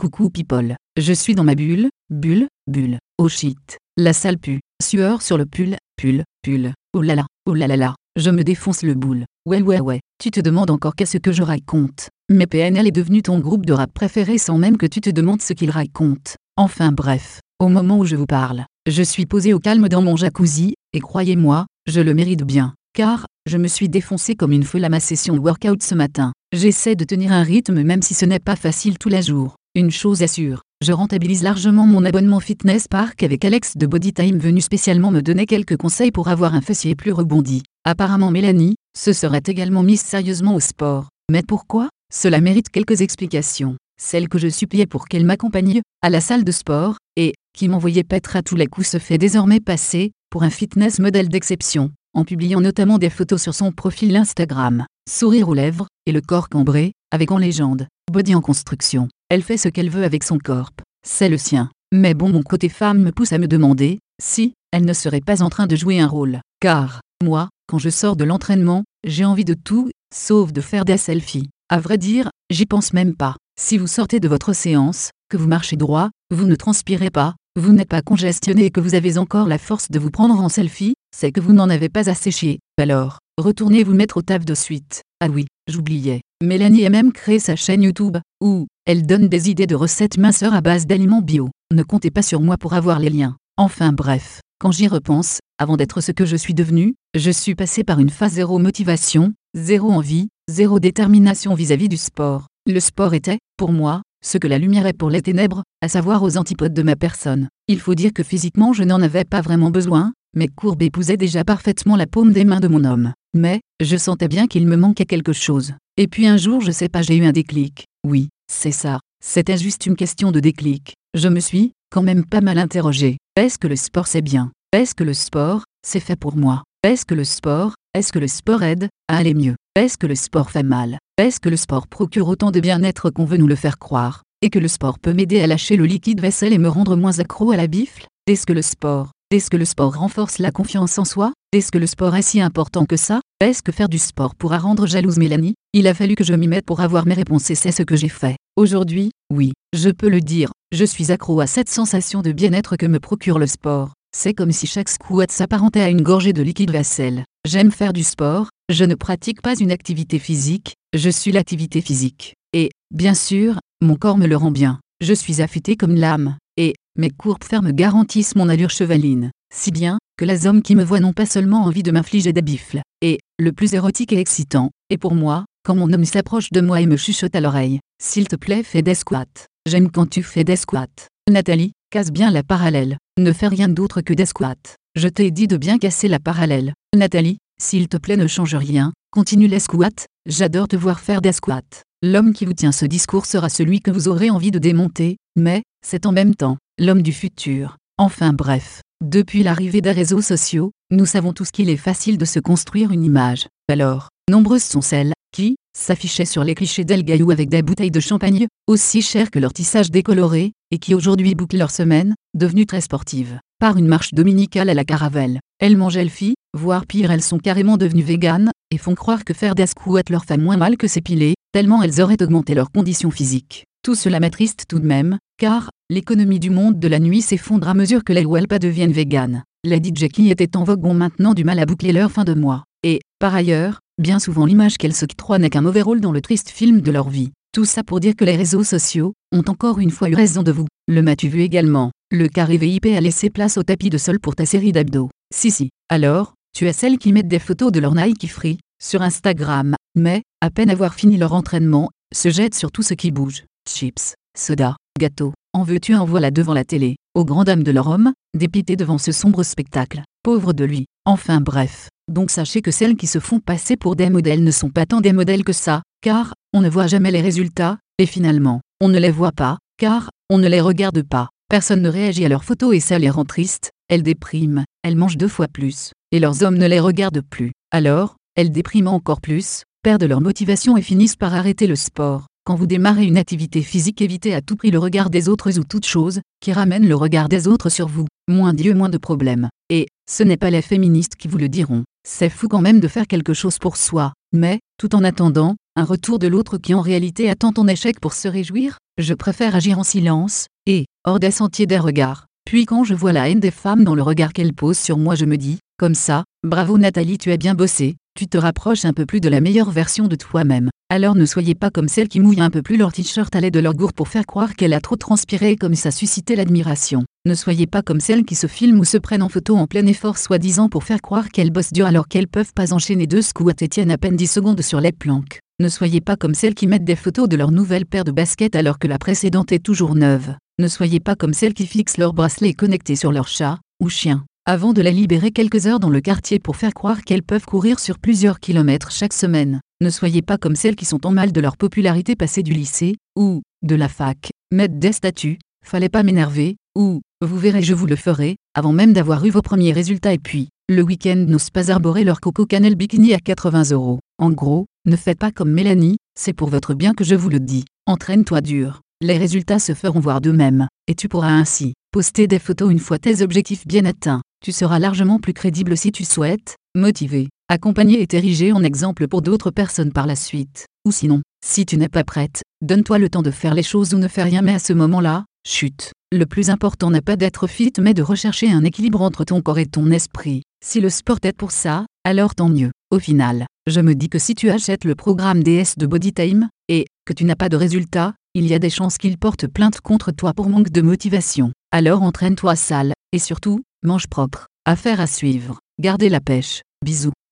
[0.00, 5.20] Coucou people, je suis dans ma bulle, bulle, bulle, oh shit, la salle pue, sueur
[5.20, 8.82] sur le pull, pull, pull, oh là là, oh là là là, je me défonce
[8.82, 9.26] le boule.
[9.44, 12.08] Ouais ouais ouais, tu te demandes encore qu'est-ce que je raconte.
[12.30, 15.42] Mais PNL est devenu ton groupe de rap préféré sans même que tu te demandes
[15.42, 16.36] ce qu'il raconte.
[16.56, 20.16] Enfin bref, au moment où je vous parle, je suis posé au calme dans mon
[20.16, 24.86] jacuzzi, et croyez-moi, je le mérite bien, car, je me suis défoncé comme une folle
[24.86, 26.32] à ma session workout ce matin.
[26.54, 29.56] J'essaie de tenir un rythme même si ce n'est pas facile tous les jours.
[29.76, 34.36] Une chose est sûre, je rentabilise largement mon abonnement Fitness Park avec Alex de Bodytime
[34.36, 37.62] venu spécialement me donner quelques conseils pour avoir un fessier plus rebondi.
[37.84, 41.10] Apparemment Mélanie, se serait également mise sérieusement au sport.
[41.30, 41.88] Mais pourquoi?
[42.12, 43.76] Cela mérite quelques explications.
[43.96, 48.02] Celle que je suppliais pour qu'elle m'accompagne à la salle de sport, et qui m'envoyait
[48.02, 52.24] paître à tous les coups se fait désormais passer pour un fitness modèle d'exception, en
[52.24, 56.90] publiant notamment des photos sur son profil Instagram, sourire aux lèvres, et le corps cambré,
[57.12, 59.06] avec en légende, body en construction.
[59.30, 60.70] Elle fait ce qu'elle veut avec son corps.
[61.06, 61.70] C'est le sien.
[61.94, 65.42] Mais bon mon côté femme me pousse à me demander, si, elle ne serait pas
[65.42, 66.40] en train de jouer un rôle.
[66.60, 70.96] Car, moi, quand je sors de l'entraînement, j'ai envie de tout, sauf de faire des
[70.96, 71.48] selfies.
[71.68, 73.36] À vrai dire, j'y pense même pas.
[73.58, 77.72] Si vous sortez de votre séance, que vous marchez droit, vous ne transpirez pas, vous
[77.72, 80.94] n'êtes pas congestionné et que vous avez encore la force de vous prendre en selfie,
[81.16, 82.58] c'est que vous n'en avez pas assez chié.
[82.80, 85.02] Alors, retournez vous mettre au taf de suite.
[85.20, 86.20] Ah oui, j'oubliais.
[86.42, 90.54] Mélanie a même créé sa chaîne YouTube, où elle donne des idées de recettes minceurs
[90.54, 91.50] à base d'aliments bio.
[91.70, 93.36] Ne comptez pas sur moi pour avoir les liens.
[93.58, 97.84] Enfin bref, quand j'y repense, avant d'être ce que je suis devenu, je suis passé
[97.84, 102.46] par une phase zéro motivation, zéro envie, zéro détermination vis-à-vis du sport.
[102.66, 106.22] Le sport était, pour moi, ce que la lumière est pour les ténèbres, à savoir
[106.22, 107.48] aux antipodes de ma personne.
[107.68, 111.44] Il faut dire que physiquement je n'en avais pas vraiment besoin, mes courbes épousaient déjà
[111.44, 113.12] parfaitement la paume des mains de mon homme.
[113.34, 115.74] Mais, je sentais bien qu'il me manquait quelque chose.
[115.96, 117.84] Et puis un jour je sais pas j'ai eu un déclic.
[118.06, 119.00] Oui, c'est ça.
[119.22, 120.94] C'était juste une question de déclic.
[121.14, 123.18] Je me suis, quand même pas mal interrogé.
[123.36, 124.50] Est-ce que le sport c'est bien?
[124.72, 126.62] Est-ce que le sport, c'est fait pour moi?
[126.82, 129.56] Est-ce que le sport, est-ce que le sport aide à aller mieux?
[129.76, 130.98] Est-ce que le sport fait mal?
[131.18, 134.22] Est-ce que le sport procure autant de bien-être qu'on veut nous le faire croire?
[134.42, 137.18] Et que le sport peut m'aider à lâcher le liquide vaisselle et me rendre moins
[137.18, 138.06] accro à la bifle?
[138.26, 141.32] Est-ce que le sport, est-ce que le sport renforce la confiance en soi?
[141.52, 143.22] Est-ce que le sport est si important que ça?
[143.40, 145.54] Est-ce que faire du sport pourra rendre jalouse Mélanie?
[145.72, 147.96] Il a fallu que je m'y mette pour avoir mes réponses et c'est ce que
[147.96, 148.36] j'ai fait.
[148.54, 152.86] Aujourd'hui, oui, je peux le dire, je suis accro à cette sensation de bien-être que
[152.86, 153.94] me procure le sport.
[154.16, 157.24] C'est comme si chaque squat s'apparentait à une gorgée de liquide vaisselle.
[157.44, 162.34] J'aime faire du sport, je ne pratique pas une activité physique, je suis l'activité physique.
[162.52, 164.78] Et, bien sûr, mon corps me le rend bien.
[165.00, 169.98] Je suis affûté comme l'âme, et, mes courbes fermes garantissent mon allure chevaline, si bien,
[170.24, 173.52] les hommes qui me voient n'ont pas seulement envie de m'infliger des bifles, et, le
[173.52, 176.96] plus érotique et excitant, et pour moi, quand mon homme s'approche de moi et me
[176.96, 179.24] chuchote à l'oreille, s'il te plaît fais des squats,
[179.66, 180.86] j'aime quand tu fais des squats.
[181.30, 184.76] Nathalie, casse bien la parallèle, ne fais rien d'autre que des squats.
[184.96, 186.74] Je t'ai dit de bien casser la parallèle.
[186.96, 191.32] Nathalie, s'il te plaît ne change rien, continue les squats, j'adore te voir faire des
[191.32, 191.82] squats.
[192.02, 195.62] L'homme qui vous tient ce discours sera celui que vous aurez envie de démonter, mais,
[195.86, 197.76] c'est en même temps, l'homme du futur.
[198.02, 202.40] Enfin bref, depuis l'arrivée des réseaux sociaux, nous savons tous qu'il est facile de se
[202.40, 203.46] construire une image.
[203.70, 208.46] Alors, nombreuses sont celles qui s'affichaient sur les clichés d'El avec des bouteilles de champagne,
[208.66, 213.38] aussi chères que leur tissage décoloré, et qui aujourd'hui bouclent leur semaine, devenue très sportive,
[213.58, 215.38] par une marche dominicale à la caravelle.
[215.58, 219.54] Elles mangent filles, voire pire elles sont carrément devenues véganes, et font croire que faire
[219.54, 223.66] des squats leur fait moins mal que s'épiler, tellement elles auraient augmenté leurs conditions physiques.
[223.82, 227.74] Tout cela m'attriste tout de même, car, l'économie du monde de la nuit s'effondre à
[227.74, 229.42] mesure que les Welpa deviennent véganes.
[229.64, 232.32] Les DJ qui étaient en vogue ont maintenant du mal à boucler leur fin de
[232.32, 232.62] mois.
[232.84, 236.50] Et, par ailleurs, bien souvent l'image qu'elles s'octroient n'est qu'un mauvais rôle dans le triste
[236.50, 237.32] film de leur vie.
[237.52, 240.52] Tout ça pour dire que les réseaux sociaux ont encore une fois eu raison de
[240.52, 240.66] vous.
[240.86, 241.90] Le m'as-tu vu également?
[242.12, 245.10] Le carré VIP a laissé place au tapis de sol pour ta série d'abdos.
[245.34, 245.70] Si si.
[245.88, 250.22] Alors, tu es celles qui mettent des photos de leur Nike Free sur Instagram, mais,
[250.40, 254.76] à peine avoir fini leur entraînement, se jettent sur tout ce qui bouge chips, soda,
[254.98, 255.32] gâteau.
[255.52, 258.98] En veux-tu en voilà devant la télé, aux grandes dames de leur homme, dépité devant
[258.98, 260.02] ce sombre spectacle.
[260.22, 260.86] Pauvre de lui.
[261.04, 261.88] Enfin bref.
[262.06, 265.00] Donc sachez que celles qui se font passer pour des modèles ne sont pas tant
[265.00, 268.98] des modèles que ça, car, on ne voit jamais les résultats, et finalement, on ne
[269.00, 271.30] les voit pas, car, on ne les regarde pas.
[271.48, 275.16] Personne ne réagit à leurs photos et ça les rend tristes, elles dépriment, elles mangent
[275.16, 277.50] deux fois plus, et leurs hommes ne les regardent plus.
[277.72, 282.26] Alors, elles dépriment encore plus, perdent leur motivation et finissent par arrêter le sport.
[282.44, 285.64] Quand vous démarrez une activité physique, évitez à tout prix le regard des autres ou
[285.64, 288.06] toute chose qui ramène le regard des autres sur vous.
[288.28, 289.48] Moins Dieu, moins de problèmes.
[289.68, 291.84] Et, ce n'est pas les féministes qui vous le diront.
[292.08, 294.14] C'est fou quand même de faire quelque chose pour soi.
[294.32, 298.14] Mais, tout en attendant, un retour de l'autre qui en réalité attend ton échec pour
[298.14, 302.26] se réjouir, je préfère agir en silence, et, hors des sentiers des regards.
[302.50, 305.14] Puis quand je vois la haine des femmes dans le regard qu'elles posent sur moi
[305.14, 308.92] je me dis, comme ça, bravo Nathalie tu as bien bossé, tu te rapproches un
[308.92, 310.68] peu plus de la meilleure version de toi-même.
[310.92, 313.54] Alors ne soyez pas comme celles qui mouillent un peu plus leur t-shirt à l'aide
[313.54, 317.04] de leur gourde pour faire croire qu'elle a trop transpiré comme ça suscitait l'admiration.
[317.24, 319.86] Ne soyez pas comme celles qui se filment ou se prennent en photo en plein
[319.86, 323.52] effort soi-disant pour faire croire qu'elles bossent dur alors qu'elles peuvent pas enchaîner deux squats
[323.60, 325.38] et tiennent à peine 10 secondes sur les planques.
[325.60, 328.56] Ne soyez pas comme celles qui mettent des photos de leur nouvelle paire de baskets
[328.56, 330.34] alors que la précédente est toujours neuve.
[330.58, 334.24] Ne soyez pas comme celles qui fixent leur bracelet connecté sur leur chat, ou chien,
[334.46, 337.78] avant de la libérer quelques heures dans le quartier pour faire croire qu'elles peuvent courir
[337.78, 339.60] sur plusieurs kilomètres chaque semaine.
[339.82, 342.96] Ne soyez pas comme celles qui sont en mal de leur popularité passée du lycée,
[343.14, 347.86] ou, de la fac, mettre des statuts, fallait pas m'énerver, ou, vous verrez je vous
[347.86, 351.70] le ferai, avant même d'avoir eu vos premiers résultats et puis, le week-end n'osent pas
[351.70, 354.00] arborer leur coco cannelle bikini à 80 euros.
[354.18, 357.40] En gros, ne faites pas comme Mélanie, c'est pour votre bien que je vous le
[357.40, 357.64] dis.
[357.86, 358.80] Entraîne-toi dur.
[359.02, 362.98] Les résultats se feront voir d'eux-mêmes, et tu pourras ainsi poster des photos une fois
[362.98, 364.22] tes objectifs bien atteints.
[364.42, 369.22] Tu seras largement plus crédible si tu souhaites, motiver, accompagner et t'ériger en exemple pour
[369.22, 370.66] d'autres personnes par la suite.
[370.86, 373.98] Ou sinon, si tu n'es pas prête, donne-toi le temps de faire les choses ou
[373.98, 375.92] ne fais rien mais à ce moment-là, chute.
[376.12, 379.58] Le plus important n'est pas d'être fit mais de rechercher un équilibre entre ton corps
[379.58, 380.42] et ton esprit.
[380.64, 382.70] Si le sport t'aide pour ça, alors tant mieux.
[382.90, 386.86] Au final, je me dis que si tu achètes le programme DS de Bodytime, et
[387.04, 390.12] que tu n'as pas de résultat, il y a des chances qu'il porte plainte contre
[390.12, 391.52] toi pour manque de motivation.
[391.72, 394.46] Alors entraîne-toi sale, et surtout, mange propre.
[394.66, 395.58] Affaire à suivre.
[395.80, 396.62] Gardez la pêche.
[396.84, 397.12] Bisous.